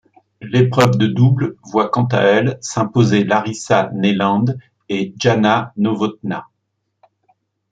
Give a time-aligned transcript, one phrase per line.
[0.41, 4.45] L'épreuve de double voit quant à elle s'imposer Larisa Neiland
[4.89, 6.47] et Jana Novotná.